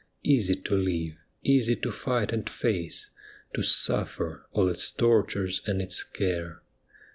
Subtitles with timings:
[0.23, 1.13] Easy to live,
[1.43, 3.11] easy to fight and face,
[3.53, 6.63] To suffer all its tortures and its care.